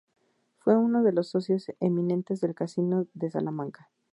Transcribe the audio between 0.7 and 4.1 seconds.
uno de los socios eminentes del Casino de Salamanca.